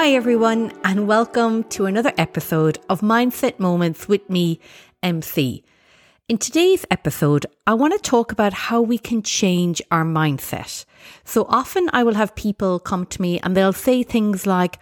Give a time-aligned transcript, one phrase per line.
[0.00, 4.60] Hi, everyone, and welcome to another episode of Mindset Moments with me,
[5.02, 5.64] MC.
[6.28, 10.84] In today's episode, I want to talk about how we can change our mindset.
[11.24, 14.78] So often I will have people come to me and they'll say things like,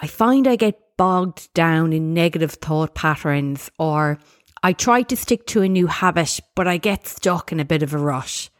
[0.00, 4.18] I find I get bogged down in negative thought patterns, or
[4.62, 7.82] I try to stick to a new habit, but I get stuck in a bit
[7.82, 8.50] of a rush.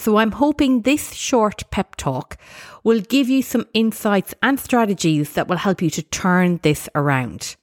[0.00, 2.38] So I'm hoping this short pep talk
[2.84, 7.54] will give you some insights and strategies that will help you to turn this around.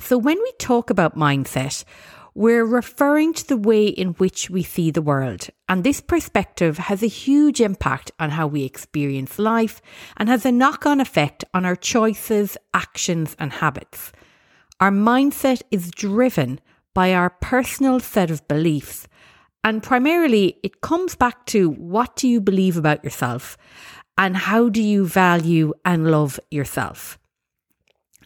[0.00, 1.84] So when we talk about mindset,
[2.34, 5.46] we're referring to the way in which we see the world.
[5.68, 9.80] And this perspective has a huge impact on how we experience life
[10.16, 14.10] and has a knock on effect on our choices, actions, and habits.
[14.80, 16.58] Our mindset is driven
[16.94, 19.06] by our personal set of beliefs.
[19.64, 23.56] And primarily, it comes back to what do you believe about yourself
[24.18, 27.18] and how do you value and love yourself?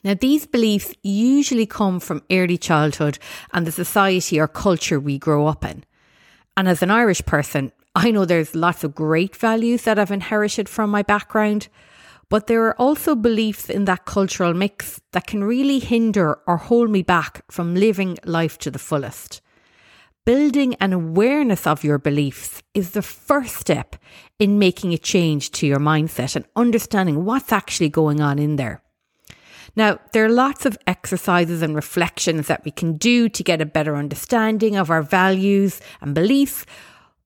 [0.02, 3.18] Now, these beliefs usually come from early childhood
[3.52, 5.84] and the society or culture we grow up in.
[6.56, 10.68] And as an Irish person, I know there's lots of great values that I've inherited
[10.68, 11.68] from my background,
[12.28, 16.90] but there are also beliefs in that cultural mix that can really hinder or hold
[16.90, 19.40] me back from living life to the fullest.
[20.28, 23.96] Building an awareness of your beliefs is the first step
[24.38, 28.82] in making a change to your mindset and understanding what's actually going on in there.
[29.74, 33.64] Now, there are lots of exercises and reflections that we can do to get a
[33.64, 36.66] better understanding of our values and beliefs,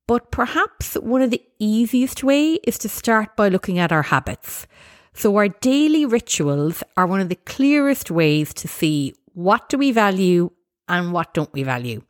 [0.06, 4.68] but perhaps one of the easiest way is to start by looking at our habits.
[5.12, 9.90] So our daily rituals are one of the clearest ways to see what do we
[9.90, 10.50] value
[10.88, 12.02] and what don't we value.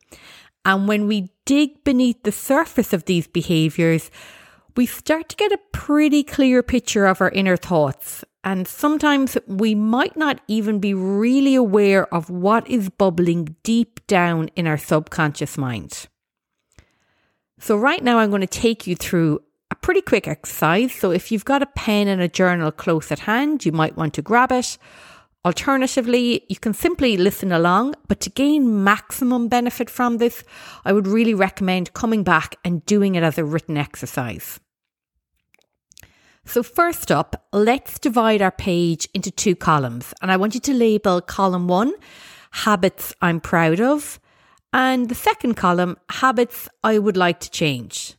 [0.65, 4.09] And when we dig beneath the surface of these behaviors,
[4.75, 9.73] we start to get a pretty clear picture of our inner thoughts and sometimes we
[9.73, 15.57] might not even be really aware of what is bubbling deep down in our subconscious
[15.57, 16.07] mind.
[17.59, 19.39] So, right now, I'm going to take you through
[19.71, 20.93] a pretty quick exercise.
[20.93, 24.13] So, if you've got a pen and a journal close at hand, you might want
[24.15, 24.77] to grab it.
[25.45, 30.43] Alternatively, you can simply listen along, but to gain maximum benefit from this,
[30.85, 34.61] I would really recommend coming back and doing it as a written exercise.
[36.45, 40.13] So, first up, let's divide our page into two columns.
[40.21, 41.93] And I want you to label column one,
[42.51, 44.19] habits I'm proud of,
[44.71, 48.15] and the second column, habits I would like to change.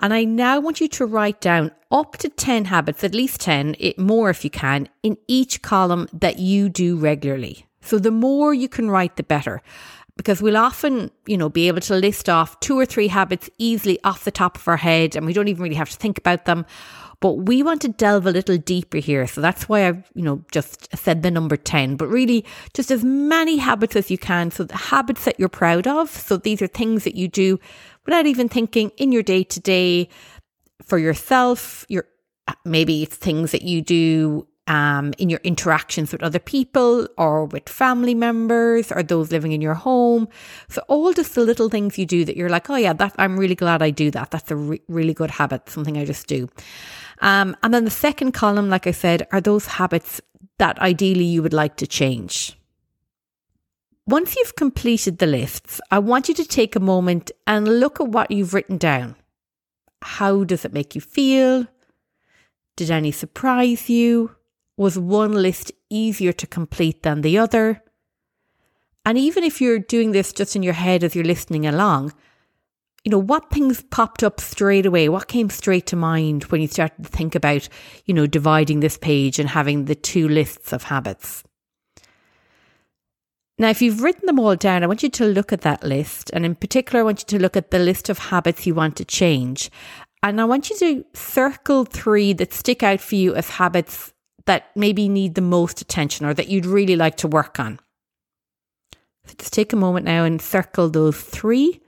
[0.00, 3.76] And I now want you to write down up to 10 habits, at least 10,
[3.78, 7.66] it, more if you can, in each column that you do regularly.
[7.80, 9.62] So the more you can write, the better
[10.18, 13.98] because we'll often, you know, be able to list off two or three habits easily
[14.02, 16.44] off the top of our head and we don't even really have to think about
[16.44, 16.66] them.
[17.20, 19.26] But we want to delve a little deeper here.
[19.26, 22.44] So that's why I've, you know, just said the number 10, but really
[22.74, 24.50] just as many habits as you can.
[24.50, 26.10] So the habits that you're proud of.
[26.10, 27.58] So these are things that you do
[28.08, 30.08] without even thinking in your day to day
[30.82, 31.84] for yourself.
[31.90, 32.06] Your,
[32.64, 37.68] maybe it's things that you do um, in your interactions with other people or with
[37.68, 40.26] family members or those living in your home.
[40.68, 43.38] So all just the little things you do that you're like, oh yeah, that I'm
[43.38, 44.30] really glad I do that.
[44.30, 46.48] That's a re- really good habit, something I just do.
[47.20, 50.20] Um, and then the second column, like I said, are those habits
[50.58, 52.57] that ideally you would like to change.
[54.08, 58.08] Once you've completed the lists, I want you to take a moment and look at
[58.08, 59.16] what you've written down.
[60.00, 61.66] How does it make you feel?
[62.74, 64.34] Did any surprise you?
[64.78, 67.82] Was one list easier to complete than the other?
[69.04, 72.14] And even if you're doing this just in your head as you're listening along,
[73.04, 75.10] you know, what things popped up straight away?
[75.10, 77.68] What came straight to mind when you started to think about,
[78.06, 81.44] you know, dividing this page and having the two lists of habits?
[83.60, 86.30] Now, if you've written them all down, I want you to look at that list.
[86.32, 88.96] And in particular, I want you to look at the list of habits you want
[88.96, 89.70] to change.
[90.22, 94.12] And I want you to circle three that stick out for you as habits
[94.46, 97.80] that maybe need the most attention or that you'd really like to work on.
[99.26, 101.82] So just take a moment now and circle those three.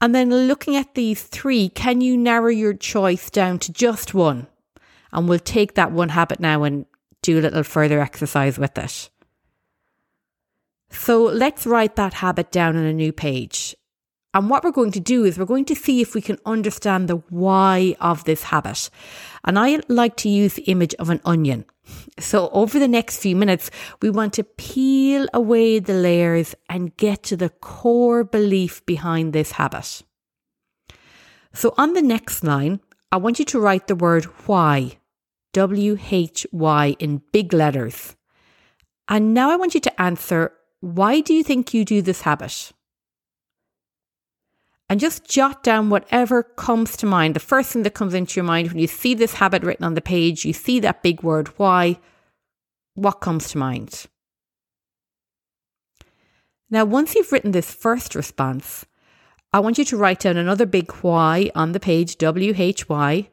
[0.00, 4.46] And then looking at these three, can you narrow your choice down to just one?
[5.12, 6.86] And we'll take that one habit now and
[7.22, 9.10] do a little further exercise with it.
[10.94, 13.76] So let's write that habit down on a new page.
[14.32, 17.08] And what we're going to do is we're going to see if we can understand
[17.08, 18.90] the why of this habit.
[19.44, 21.66] And I like to use the image of an onion.
[22.18, 23.70] So, over the next few minutes,
[24.00, 29.52] we want to peel away the layers and get to the core belief behind this
[29.52, 30.02] habit.
[31.52, 32.80] So, on the next line,
[33.12, 34.98] I want you to write the word why.
[35.52, 38.16] W H Y in big letters.
[39.06, 40.52] And now I want you to answer
[40.84, 42.72] why do you think you do this habit?
[44.90, 47.34] And just jot down whatever comes to mind.
[47.34, 49.94] The first thing that comes into your mind when you see this habit written on
[49.94, 51.98] the page, you see that big word why,
[52.94, 54.04] what comes to mind?
[56.68, 58.84] Now, once you've written this first response,
[59.54, 63.30] I want you to write down another big why on the page, W H Y,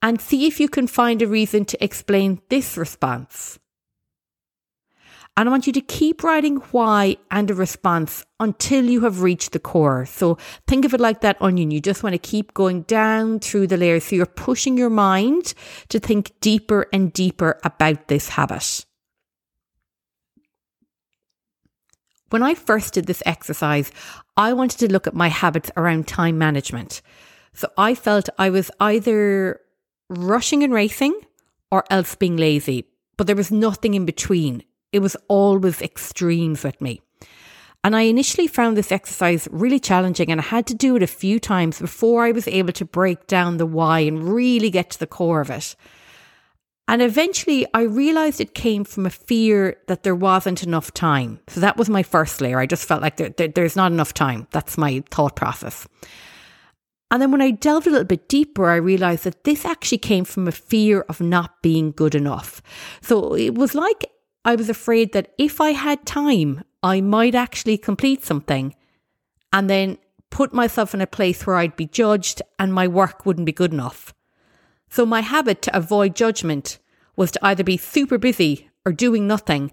[0.00, 3.58] and see if you can find a reason to explain this response.
[5.36, 9.52] And I want you to keep writing why and a response until you have reached
[9.52, 10.04] the core.
[10.04, 10.36] So
[10.66, 11.70] think of it like that onion.
[11.70, 14.04] You just want to keep going down through the layers.
[14.04, 15.54] So you're pushing your mind
[15.88, 18.84] to think deeper and deeper about this habit.
[22.28, 23.90] When I first did this exercise,
[24.36, 27.00] I wanted to look at my habits around time management.
[27.54, 29.60] So I felt I was either
[30.10, 31.18] rushing and racing
[31.70, 32.86] or else being lazy,
[33.16, 34.62] but there was nothing in between.
[34.92, 37.00] It was always extremes with me.
[37.84, 41.08] And I initially found this exercise really challenging and I had to do it a
[41.08, 44.98] few times before I was able to break down the why and really get to
[45.00, 45.74] the core of it.
[46.86, 51.40] And eventually I realized it came from a fear that there wasn't enough time.
[51.48, 52.60] So that was my first layer.
[52.60, 54.46] I just felt like there, there, there's not enough time.
[54.50, 55.88] That's my thought process.
[57.10, 60.24] And then when I delved a little bit deeper, I realized that this actually came
[60.24, 62.62] from a fear of not being good enough.
[63.00, 64.10] So it was like
[64.44, 68.74] I was afraid that if I had time, I might actually complete something
[69.52, 69.98] and then
[70.30, 73.72] put myself in a place where I'd be judged and my work wouldn't be good
[73.72, 74.12] enough.
[74.88, 76.78] So my habit to avoid judgment
[77.16, 79.72] was to either be super busy or doing nothing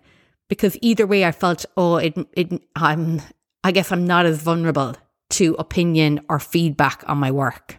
[0.50, 3.22] because either way I felt, oh, it, it, I'm,
[3.64, 4.96] I guess I'm not as vulnerable
[5.32, 7.79] to opinion or feedback on my work.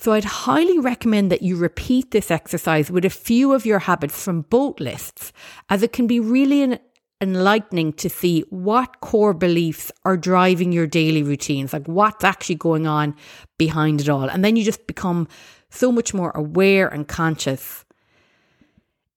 [0.00, 4.22] So I'd highly recommend that you repeat this exercise with a few of your habits
[4.22, 5.32] from both lists,
[5.68, 6.78] as it can be really
[7.20, 12.86] enlightening to see what core beliefs are driving your daily routines, like what's actually going
[12.86, 13.16] on
[13.58, 14.30] behind it all.
[14.30, 15.26] And then you just become
[15.68, 17.84] so much more aware and conscious.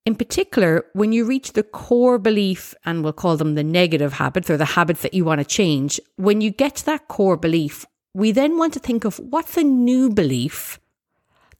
[0.03, 4.49] In particular, when you reach the core belief, and we'll call them the negative habits
[4.49, 7.85] or the habits that you want to change, when you get to that core belief,
[8.13, 10.79] we then want to think of what's a new belief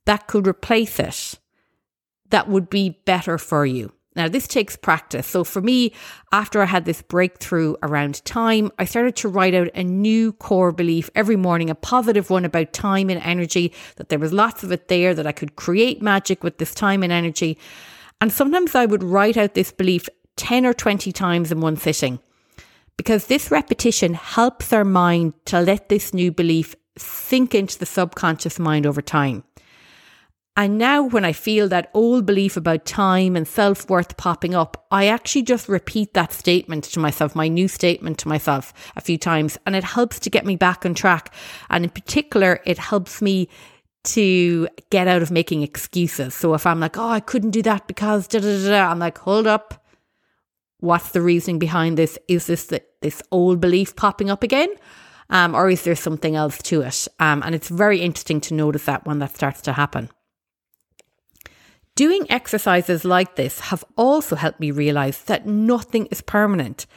[0.05, 1.39] that could replace it
[2.29, 3.91] that would be better for you.
[4.13, 5.25] Now, this takes practice.
[5.25, 5.93] So, for me,
[6.33, 10.73] after I had this breakthrough around time, I started to write out a new core
[10.73, 14.71] belief every morning, a positive one about time and energy, that there was lots of
[14.73, 17.57] it there, that I could create magic with this time and energy.
[18.19, 22.19] And sometimes I would write out this belief 10 or 20 times in one sitting
[22.97, 28.59] because this repetition helps our mind to let this new belief sink into the subconscious
[28.59, 29.43] mind over time.
[30.57, 34.85] And now, when I feel that old belief about time and self worth popping up,
[34.91, 39.17] I actually just repeat that statement to myself, my new statement to myself a few
[39.17, 41.33] times, and it helps to get me back on track.
[41.69, 43.47] And in particular, it helps me
[44.03, 46.33] to get out of making excuses.
[46.33, 49.19] So if I'm like, oh, I couldn't do that because da da da, I'm like,
[49.19, 49.80] hold up,
[50.81, 52.17] What's the reasoning behind this?
[52.27, 54.69] Is this the, this old belief popping up again?
[55.29, 57.07] Um, or is there something else to it?
[57.19, 60.09] Um, and it's very interesting to notice that when that starts to happen.
[61.95, 66.87] Doing exercises like this have also helped me realize that nothing is permanent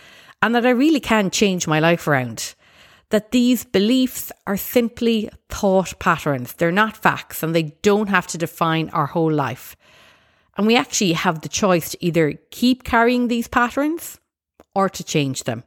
[0.41, 2.55] and that I really can change my life around.
[3.11, 8.38] That these beliefs are simply thought patterns, they're not facts, and they don't have to
[8.38, 9.76] define our whole life.
[10.56, 14.18] And we actually have the choice to either keep carrying these patterns
[14.75, 15.64] or to change them.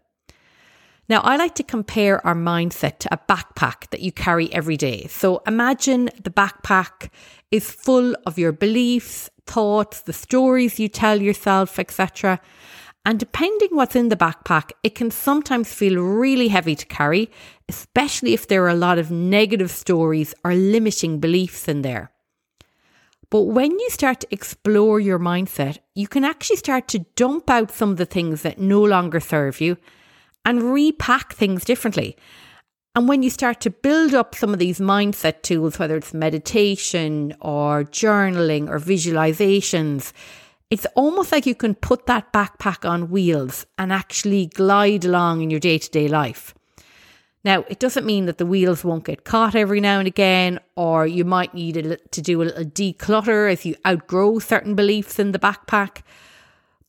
[1.09, 5.07] Now, I like to compare our mindset to a backpack that you carry every day.
[5.07, 7.09] So imagine the backpack
[7.49, 12.41] is full of your beliefs, thoughts, the stories you tell yourself, etc.
[13.05, 17.31] And depending what's in the backpack, it can sometimes feel really heavy to carry,
[17.69, 22.11] especially if there are a lot of negative stories or limiting beliefs in there.
[23.29, 27.71] But when you start to explore your mindset, you can actually start to dump out
[27.71, 29.77] some of the things that no longer serve you
[30.45, 32.15] and repack things differently.
[32.95, 37.35] And when you start to build up some of these mindset tools, whether it's meditation
[37.41, 40.13] or journaling or visualizations,
[40.69, 45.49] it's almost like you can put that backpack on wheels and actually glide along in
[45.49, 46.55] your day to day life.
[47.47, 51.07] Now, it doesn't mean that the wheels won't get caught every now and again, or
[51.07, 55.31] you might need a, to do a little declutter if you outgrow certain beliefs in
[55.31, 56.01] the backpack.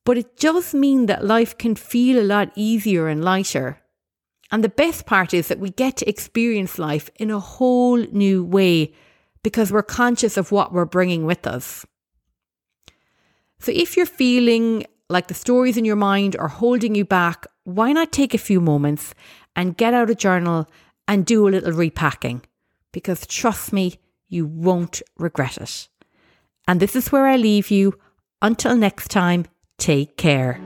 [0.04, 3.80] But it does mean that life can feel a lot easier and lighter.
[4.50, 8.42] And the best part is that we get to experience life in a whole new
[8.42, 8.92] way
[9.44, 11.86] because we're conscious of what we're bringing with us.
[13.60, 17.92] So if you're feeling like the stories in your mind are holding you back, why
[17.92, 19.14] not take a few moments
[19.58, 20.70] and get out a journal
[21.08, 22.42] and do a little repacking?
[22.92, 23.96] Because trust me,
[24.28, 25.88] you won't regret it.
[26.68, 27.98] And this is where I leave you.
[28.40, 29.46] Until next time,
[29.76, 30.60] take care.